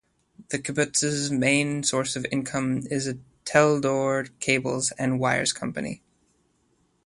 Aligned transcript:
The 0.49 0.57
kibbutz's 0.57 1.29
main 1.29 1.83
source 1.83 2.15
of 2.15 2.25
income 2.31 2.87
is 2.89 3.05
the 3.05 3.19
Teldor 3.45 4.29
Cables 4.39 4.91
and 4.97 5.19
Wires 5.19 5.51
factory. 5.55 6.01